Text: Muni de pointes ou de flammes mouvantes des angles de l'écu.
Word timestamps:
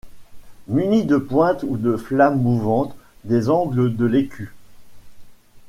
Muni 0.67 1.05
de 1.05 1.15
pointes 1.17 1.61
ou 1.61 1.77
de 1.77 1.95
flammes 1.95 2.41
mouvantes 2.41 2.95
des 3.23 3.51
angles 3.51 3.95
de 3.95 4.05
l'écu. 4.07 4.51